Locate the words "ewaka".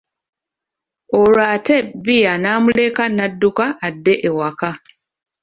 4.27-4.69